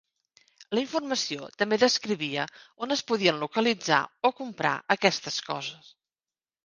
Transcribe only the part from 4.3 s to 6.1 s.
o comprar aquestes coses.